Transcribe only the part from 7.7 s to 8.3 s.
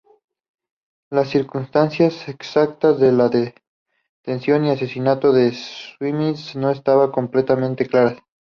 claras.